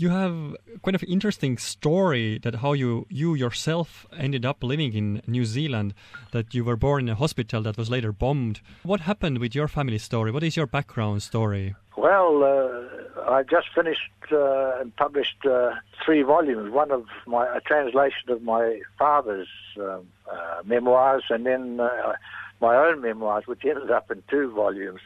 [0.00, 5.22] you have quite an interesting story that how you you yourself ended up living in
[5.26, 5.94] New Zealand.
[6.32, 8.60] That you were born in a hospital that was later bombed.
[8.82, 10.30] What happened with your family story?
[10.30, 11.74] What is your background story?
[11.96, 15.72] Well, uh, I just finished uh, and published uh,
[16.04, 16.72] three volumes.
[16.72, 19.48] One of my a translation of my father's
[19.78, 22.14] um, uh, memoirs, and then uh,
[22.60, 25.00] my own memoirs, which ended up in two volumes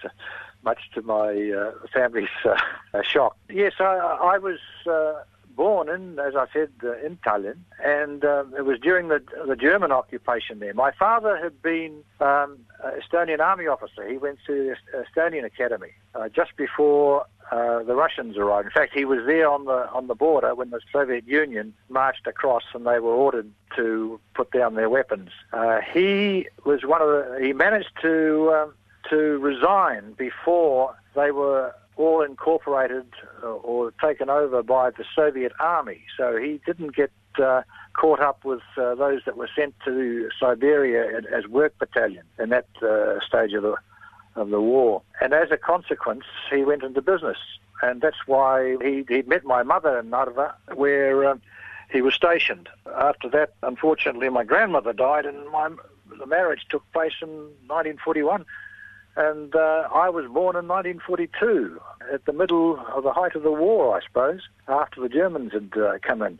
[0.65, 3.37] much to my uh, family's uh, shock.
[3.49, 3.85] Yes, I,
[4.35, 4.59] I was
[4.91, 5.23] uh,
[5.57, 9.57] born in, as I said, uh, in Tallinn, and um, it was during the, the
[9.57, 10.75] German occupation there.
[10.75, 14.09] My father had been um, an Estonian army officer.
[14.09, 18.67] He went to the Estonian Academy uh, just before uh, the Russians arrived.
[18.67, 22.27] In fact, he was there on the on the border when the Soviet Union marched
[22.27, 25.31] across, and they were ordered to put down their weapons.
[25.53, 27.39] Uh, he was one of the.
[27.41, 28.75] He managed to um,
[29.11, 33.07] to resign before they were all incorporated
[33.43, 36.03] uh, or taken over by the Soviet army.
[36.17, 37.63] So he didn't get uh,
[37.95, 42.67] caught up with uh, those that were sent to Siberia as work battalion in that
[42.83, 43.77] uh, stage of the
[44.37, 45.01] of the war.
[45.21, 47.39] And as a consequence, he went into business,
[47.83, 51.31] and that's why he he met my mother in Narva, where.
[51.31, 51.41] Um,
[51.93, 52.69] he was stationed.
[52.99, 55.71] After that, unfortunately, my grandmother died, and my
[56.19, 57.29] the marriage took place in
[57.67, 58.45] 1941.
[59.17, 61.81] And uh, I was born in 1942,
[62.13, 65.71] at the middle of the height of the war, I suppose, after the Germans had
[65.77, 66.39] uh, come in.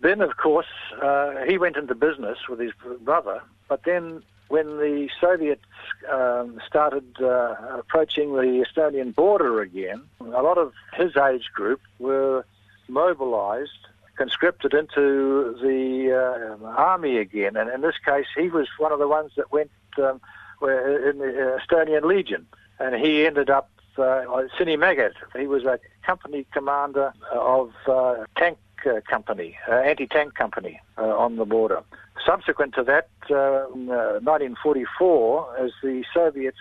[0.00, 0.66] Then, of course,
[1.02, 5.64] uh, he went into business with his brother, but then when the Soviets
[6.10, 12.44] um, started uh, approaching the Estonian border again, a lot of his age group were
[12.88, 13.70] mobilized
[14.16, 17.56] conscripted into the uh, army again.
[17.56, 20.20] And in this case, he was one of the ones that went um,
[20.62, 22.46] in the Estonian Legion,
[22.78, 24.24] and he ended up uh,
[24.58, 25.12] Sinimäed.
[25.38, 31.36] He was a company commander of uh, tank uh, company, uh, anti-tank company uh, on
[31.36, 31.82] the border.
[32.24, 36.56] Subsequent to that, uh, 1944, as the Soviets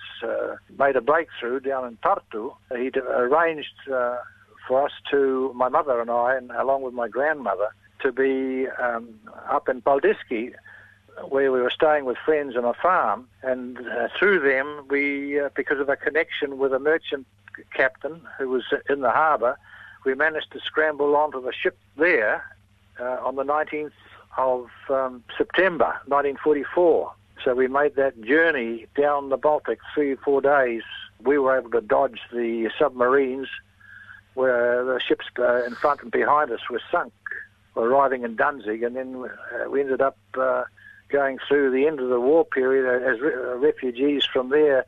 [0.77, 6.35] made a breakthrough down in Tartu, he arranged for us to, my mother and I,
[6.35, 7.69] and along with my grandmother,
[8.01, 9.09] to be um,
[9.49, 10.53] up in Paldiski
[11.27, 15.49] where we were staying with friends on a farm, and uh, through them, we, uh,
[15.55, 17.25] because of a connection with a merchant
[17.73, 19.57] captain who was in the harbour,
[20.05, 22.43] we managed to scramble onto the ship there
[22.99, 23.91] uh, on the 19th
[24.37, 27.11] of um, September 1944.
[27.43, 30.83] So we made that journey down the Baltic three or four days.
[31.23, 33.47] We were able to dodge the submarines
[34.33, 37.13] where the ships uh, in front and behind us were sunk,
[37.75, 40.63] arriving in Danzig, and then uh, we ended up uh,
[41.09, 44.85] going through the end of the war period as re- uh, refugees from there,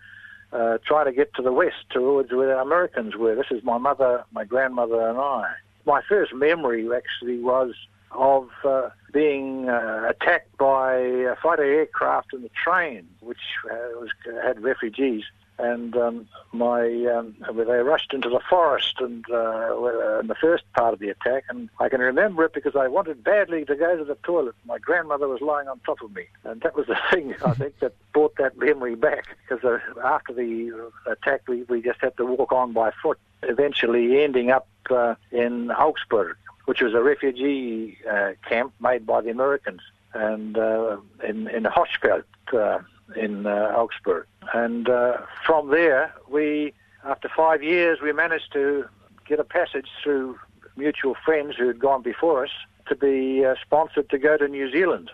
[0.54, 3.36] uh, trying to get to the west towards where the Americans were.
[3.36, 5.54] This is my mother, my grandmother, and I.
[5.86, 7.74] My first memory actually was
[8.12, 14.10] of uh, being uh, attacked by a fighter aircraft in the train, which uh, was,
[14.44, 15.24] had refugees
[15.58, 20.94] and um, my um, they rushed into the forest and uh, in the first part
[20.94, 24.04] of the attack, and I can remember it because I wanted badly to go to
[24.04, 24.56] the toilet.
[24.66, 27.80] My grandmother was lying on top of me, and that was the thing I think
[27.80, 29.26] that brought that memory back.
[29.48, 34.24] Because uh, after the attack, we, we just had to walk on by foot, eventually
[34.24, 39.82] ending up uh, in Augsburg, which was a refugee uh, camp made by the Americans,
[40.14, 40.98] and uh,
[41.28, 42.24] in in Hochfeld
[42.54, 42.80] uh,
[43.16, 44.26] in Augsburg.
[44.54, 46.74] And uh, from there, we,
[47.06, 48.86] after five years, we managed to
[49.26, 50.38] get a passage through
[50.76, 52.52] mutual friends who had gone before us
[52.88, 55.12] to be uh, sponsored to go to New Zealand.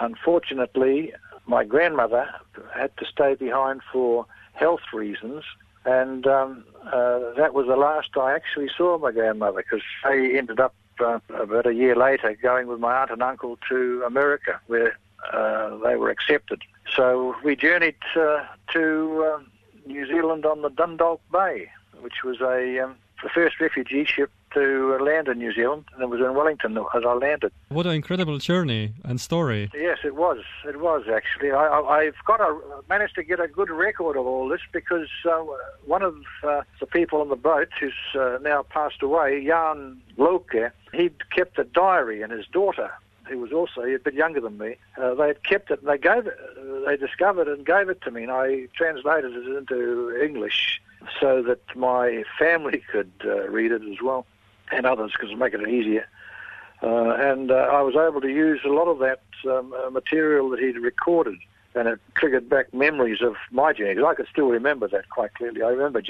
[0.00, 1.12] Unfortunately,
[1.46, 2.28] my grandmother
[2.74, 5.44] had to stay behind for health reasons,
[5.84, 10.60] and um, uh, that was the last I actually saw my grandmother because she ended
[10.60, 14.88] up uh, about a year later going with my aunt and uncle to America, where
[14.88, 14.96] uh,
[15.32, 16.62] they were accepted.
[16.96, 19.42] So we journeyed uh, to uh,
[19.86, 21.70] New Zealand on the Dundalk Bay,
[22.00, 26.08] which was a um, the first refugee ship to land in New Zealand, and it
[26.08, 27.52] was in Wellington as I landed.
[27.68, 29.70] What an incredible journey and story!
[29.74, 30.38] Yes, it was.
[30.66, 31.52] It was actually.
[31.52, 32.58] I, have got a
[32.88, 35.44] managed to get a good record of all this because uh,
[35.86, 40.54] one of uh, the people on the boat, who's uh, now passed away, Jan Loke,
[40.92, 42.90] he'd kept a diary, and his daughter
[43.30, 45.98] who was also a bit younger than me, uh, they had kept it and they
[45.98, 49.56] gave it, uh, they discovered it and gave it to me, and I translated it
[49.56, 50.82] into English
[51.20, 54.26] so that my family could uh, read it as well,
[54.72, 56.06] and others, because it make it easier.
[56.82, 60.48] Uh, and uh, I was able to use a lot of that um, uh, material
[60.50, 61.38] that he'd recorded,
[61.74, 63.72] and it triggered back memories of my.
[63.72, 65.62] Because I could still remember that quite clearly.
[65.62, 66.02] I remember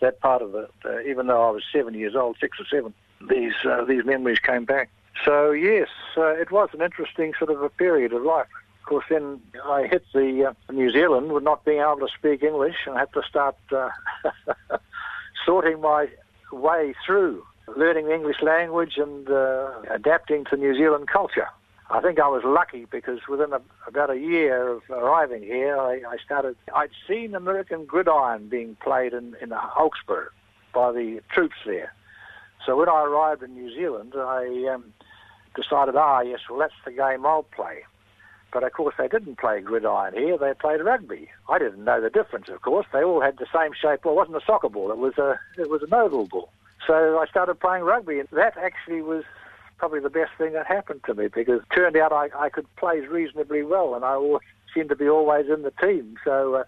[0.00, 0.70] that part of it,
[1.06, 2.92] even though I was seven years old, six or seven.
[3.28, 3.54] these
[3.88, 4.90] these memories came back.
[5.24, 8.46] So yes, uh, it was an interesting sort of a period of life.
[8.80, 12.42] Of course, then I hit the uh, New Zealand with not being able to speak
[12.42, 13.90] English and had to start uh,
[15.44, 16.08] sorting my
[16.52, 17.44] way through
[17.76, 21.48] learning the English language and uh, adapting to New Zealand culture.
[21.90, 26.02] I think I was lucky because within a, about a year of arriving here, I,
[26.08, 26.56] I, started.
[26.74, 30.28] I'd seen American gridiron being played in, in Hawkesbury
[30.72, 31.92] by the troops there.
[32.64, 34.92] So when I arrived in New Zealand, I um,
[35.54, 37.84] decided, ah, yes, well, that's the game I'll play.
[38.52, 40.36] But of course, they didn't play gridiron here.
[40.36, 41.28] They played rugby.
[41.48, 42.48] I didn't know the difference.
[42.48, 44.04] Of course, they all had the same shape.
[44.04, 44.90] Well, it wasn't a soccer ball.
[44.90, 46.50] It was a it was an oval ball.
[46.86, 49.22] So I started playing rugby, and that actually was
[49.78, 52.66] probably the best thing that happened to me because it turned out I, I could
[52.76, 54.42] play reasonably well, and I always
[54.74, 56.16] seemed to be always in the team.
[56.24, 56.54] So.
[56.54, 56.64] Uh,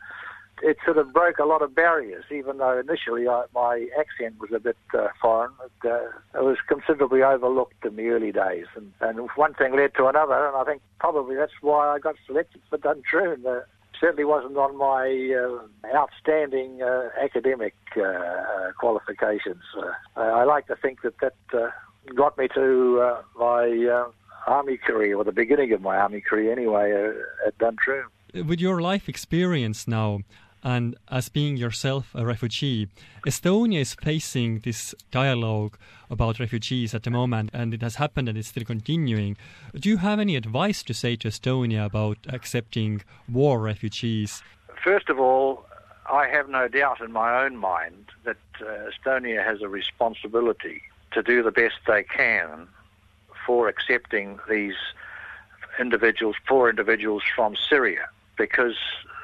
[0.63, 4.51] it sort of broke a lot of barriers, even though initially I, my accent was
[4.55, 5.53] a bit uh, foreign.
[5.65, 9.95] It, uh, it was considerably overlooked in the early days, and, and one thing led
[9.97, 13.45] to another, and I think probably that's why I got selected for Duntroon.
[13.47, 13.61] Uh,
[14.03, 19.63] certainly wasn't on my uh, outstanding uh, academic uh, uh qualifications.
[19.77, 21.71] Uh, I like to think that that uh,
[22.15, 24.05] got me to my
[24.47, 27.13] army career, or the beginning of my army career anyway,
[27.47, 28.07] at Duntroon.
[28.35, 30.21] With your life experience now,
[30.63, 32.89] and as being yourself a refugee,
[33.27, 35.77] Estonia is facing this dialogue
[36.09, 39.37] about refugees at the moment, and it has happened and it's still continuing.
[39.75, 44.43] Do you have any advice to say to Estonia about accepting war refugees?
[44.83, 45.67] First of all,
[46.11, 50.81] I have no doubt in my own mind that uh, Estonia has a responsibility
[51.11, 52.67] to do the best they can
[53.47, 54.77] for accepting these
[55.79, 58.77] individuals, poor individuals from Syria, because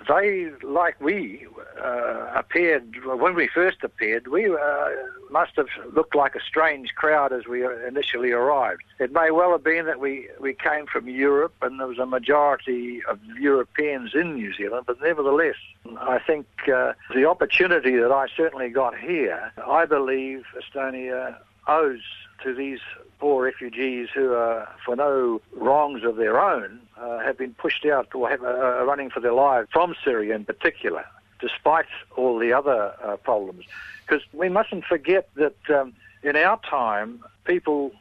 [0.07, 1.47] they, like we,
[1.83, 4.29] uh, appeared when we first appeared.
[4.29, 4.89] We uh,
[5.31, 8.83] must have looked like a strange crowd as we initially arrived.
[8.99, 12.07] It may well have been that we, we came from Europe and there was a
[12.07, 15.57] majority of Europeans in New Zealand, but nevertheless,
[16.01, 22.03] I think uh, the opportunity that I certainly got here, I believe Estonia owes
[22.43, 22.81] to these
[23.19, 28.15] poor refugees who are, for no wrongs of their own, uh, have been pushed out
[28.15, 31.05] or have, uh, are running for their lives from Syria in particular,
[31.41, 31.87] despite
[32.17, 33.65] all the other uh, problems.
[34.07, 37.93] Because we mustn't forget that um, in our time, people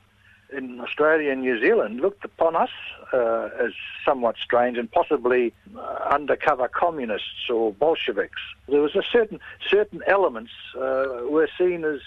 [0.56, 2.70] in Australia and New Zealand looked upon us
[3.14, 3.72] uh, as
[4.06, 8.40] somewhat strange and possibly uh, undercover communists or Bolsheviks.
[8.68, 12.00] There was a certain certain elements uh, were seen as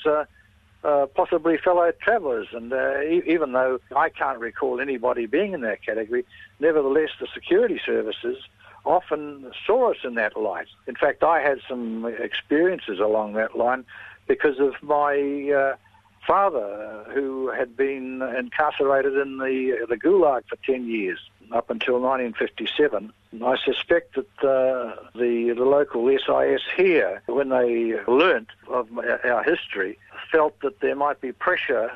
[0.85, 2.49] uh, possibly fellow travellers.
[2.53, 6.25] And uh, e- even though I can't recall anybody being in that category,
[6.59, 8.39] nevertheless, the security services
[8.85, 10.69] often saw us in that light.
[10.87, 13.85] In fact, I had some experiences along that line
[14.27, 15.77] because of my uh,
[16.27, 21.19] father, who had been incarcerated in the the Gulag for ten years
[21.53, 23.13] up until 1957.
[23.45, 28.89] I suspect that uh, the the local SIS here, when they learnt of
[29.25, 29.99] our history,
[30.31, 31.91] felt that there might be pressure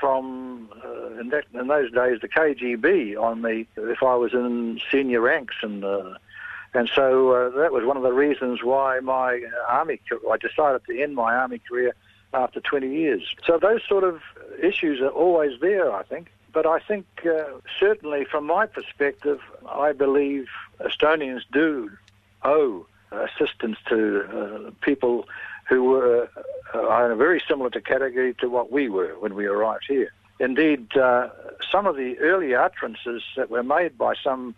[0.00, 4.80] from uh, in, that, in those days the KGB on me if I was in
[4.90, 6.14] senior ranks and uh,
[6.74, 10.00] and so uh, that was one of the reasons why my army
[10.30, 11.94] I decided to end my army career
[12.36, 13.22] after 20 years.
[13.46, 14.20] So those sort of
[14.62, 16.30] issues are always there, I think.
[16.52, 17.44] But I think uh,
[17.80, 20.46] certainly from my perspective, I believe
[20.80, 21.90] Estonians do
[22.44, 25.26] owe assistance to uh, people
[25.68, 26.28] who were
[26.74, 30.12] uh, in a very similar to category to what we were when we arrived here.
[30.38, 31.28] Indeed, uh,
[31.72, 34.54] some of the early utterances that were made by some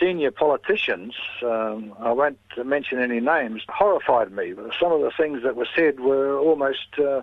[0.00, 4.54] senior politicians, um, I won't mention any names, horrified me.
[4.78, 7.22] Some of the things that were said were almost uh,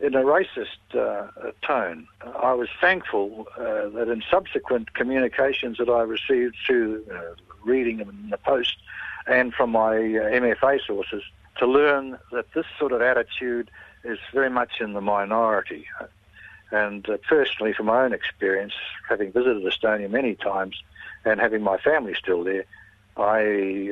[0.00, 2.06] in a racist uh, tone.
[2.42, 8.30] I was thankful uh, that in subsequent communications that I received through uh, reading in
[8.30, 8.76] the Post
[9.26, 11.22] and from my uh, MFA sources,
[11.58, 13.70] to learn that this sort of attitude
[14.04, 15.86] is very much in the minority.
[16.70, 18.74] And uh, personally, from my own experience,
[19.08, 20.80] having visited Estonia many times
[21.26, 22.64] and having my family still there,
[23.16, 23.40] I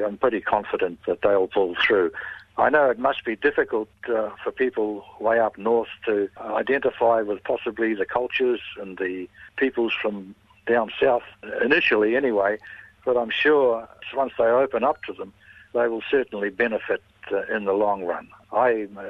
[0.07, 2.13] am pretty confident that they'll pull through.
[2.57, 7.43] I know it must be difficult uh, for people way up north to identify with
[7.43, 10.35] possibly the cultures and the peoples from
[10.67, 11.25] down south,
[11.63, 12.59] initially anyway,
[13.05, 15.33] but I'm sure once they open up to them,
[15.75, 18.29] they will certainly benefit uh, in the long run.
[18.53, 19.03] I uh,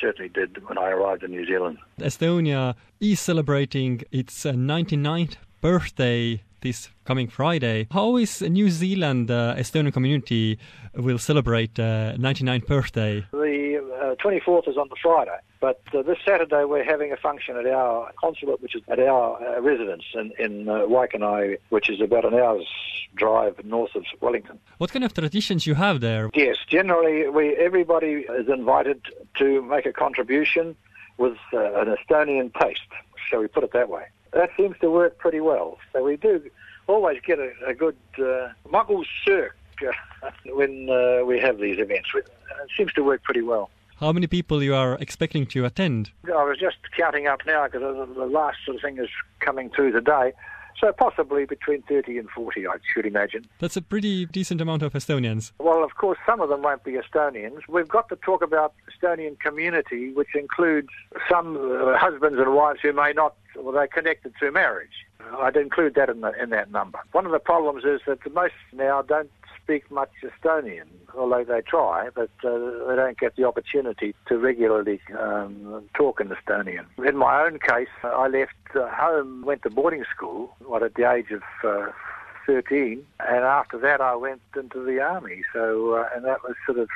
[0.00, 1.78] certainly did when I arrived in New Zealand.
[2.00, 7.86] Estonia is celebrating its 99th uh, birthday this coming Friday.
[7.90, 10.58] How is New Zealand uh, Estonian community
[10.94, 13.26] will celebrate uh, 99th birthday?
[13.32, 17.16] The uh, uh, 24th is on the Friday, but uh, this Saturday we're having a
[17.16, 21.90] function at our consulate, which is at our uh, residence in, in uh, Waikanae, which
[21.90, 22.66] is about an hour's
[23.14, 24.58] drive north of Wellington.
[24.78, 26.30] What kind of traditions you have there?
[26.34, 29.00] Yes, generally we everybody is invited
[29.38, 30.76] to make a contribution
[31.18, 32.80] with uh, an Estonian taste,
[33.28, 34.04] shall we put it that way.
[34.32, 35.78] That seems to work pretty well.
[35.92, 36.42] So we do
[36.86, 42.08] always get a, a good uh, muggle circ uh, when uh, we have these events.
[42.14, 42.28] It
[42.76, 43.70] seems to work pretty well.
[43.96, 46.10] How many people you are expecting to attend?
[46.26, 49.08] I was just counting up now because the last sort of thing is
[49.40, 50.32] coming through today.
[50.80, 53.46] So possibly between 30 and 40, I should imagine.
[53.60, 55.52] That's a pretty decent amount of Estonians.
[55.60, 57.60] Well, of course, some of them won't be Estonians.
[57.68, 60.88] We've got to talk about Estonian community, which includes
[61.30, 65.06] some uh, husbands and wives who may not, well, they're connected through marriage.
[65.38, 66.98] I'd include that in, the, in that number.
[67.12, 69.30] One of the problems is that most now don't
[69.62, 75.00] speak much Estonian, although they try, but uh, they don't get the opportunity to regularly
[75.18, 76.84] um, talk in Estonian.
[77.06, 81.10] In my own case, I left uh, home, went to boarding school, what, at the
[81.10, 81.92] age of uh,
[82.46, 85.42] 13, and after that I went into the army.
[85.52, 86.88] So, uh, and that was sort of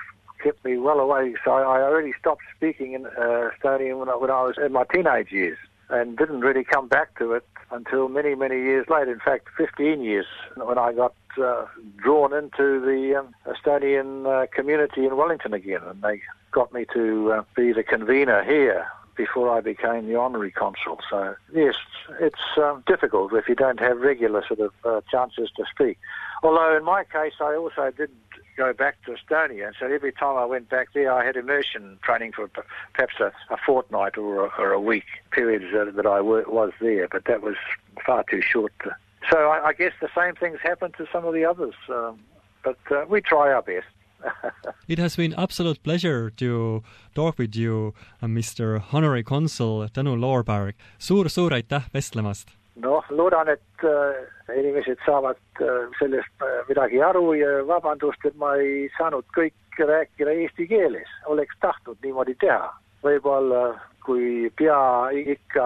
[0.42, 1.34] kept me well away.
[1.44, 4.84] So I already stopped speaking in uh, Estonian when I, when I was in my
[4.92, 5.58] teenage years
[5.88, 9.12] and didn't really come back to it until many, many years later.
[9.12, 10.26] In fact, 15 years
[10.56, 11.66] when I got uh,
[11.96, 17.32] drawn into the um, Estonian uh, community in Wellington again, and they got me to
[17.32, 20.98] uh, be the convener here before I became the honorary consul.
[21.08, 21.74] So yes,
[22.20, 25.98] it's um, difficult if you don't have regular sort of uh, chances to speak.
[26.42, 28.10] Although in my case, I also did
[28.56, 29.68] go back to Estonia.
[29.68, 32.48] And so every time I went back there, I had immersion training for
[32.94, 37.08] perhaps a, a fortnight or a, or a week period uh, that I was there,
[37.08, 37.56] but that was
[38.04, 38.72] far too short.
[38.84, 38.96] To,
[39.30, 42.18] so I, I, guess the same things happen to some of the others, um,
[42.62, 43.86] but uh, we try our best.
[44.88, 46.82] it has been absolute pleasure to
[47.14, 50.74] talk with you, uh, Mr Honorary Consul Tõnu Loorpärg.
[50.98, 52.65] suur-suur aitäh vestlemast!
[52.76, 58.54] Noh, loodan, et äh, inimesed saavad äh, sellest äh, midagi aru ja vabandust, et ma
[58.60, 62.72] ei saanud kõik rääkida eesti keeles, oleks tahtnud niimoodi teha.
[63.04, 65.64] võib-olla kui pea ikka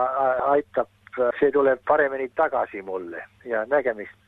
[0.50, 0.88] aitab,
[1.38, 4.21] see tuleb paremini tagasi mulle ja nägemist.